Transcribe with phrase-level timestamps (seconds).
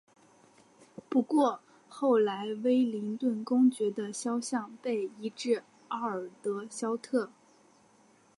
[1.09, 7.29] 不过后来威灵顿公爵的雕像被移至奥尔德肖特。